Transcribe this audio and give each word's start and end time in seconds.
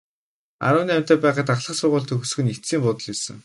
Арван 0.67 0.87
наймтай 0.91 1.17
байхад 1.25 1.47
ахлах 1.53 1.77
сургууль 1.79 2.07
төгсөх 2.09 2.39
нь 2.43 2.53
эцсийн 2.53 2.81
буудал 2.83 3.07
байсан. 3.09 3.37